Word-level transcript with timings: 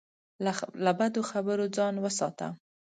له 0.83 0.91
بدو 0.99 1.21
خبرو 1.31 1.65
ځان 1.75 1.93
وساته. 1.99 2.47